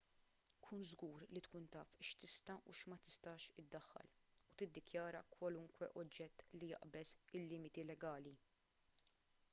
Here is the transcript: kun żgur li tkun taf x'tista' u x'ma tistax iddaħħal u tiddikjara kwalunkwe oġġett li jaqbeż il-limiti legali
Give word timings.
kun 0.67 0.85
żgur 0.91 1.25
li 1.33 1.41
tkun 1.47 1.67
taf 1.75 1.91
x'tista' 2.07 2.55
u 2.71 2.75
x'ma 2.79 2.97
tistax 3.03 3.45
iddaħħal 3.65 4.09
u 4.09 4.59
tiddikjara 4.63 5.23
kwalunkwe 5.37 5.93
oġġett 6.05 6.45
li 6.59 6.73
jaqbeż 6.75 7.15
il-limiti 7.41 7.89
legali 7.93 8.37